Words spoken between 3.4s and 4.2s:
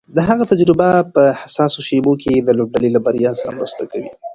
مرسته کوي.